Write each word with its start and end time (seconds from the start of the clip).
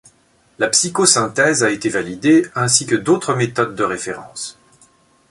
La 0.57 0.67
psychosynthèse 0.69 1.63
a 1.63 1.69
été 1.69 1.89
validée 1.89 2.47
ainsi 2.55 2.87
que 2.87 2.95
d'autres 2.95 3.35
méthodes 3.35 3.75
de 3.75 3.83
référence. 3.83 4.57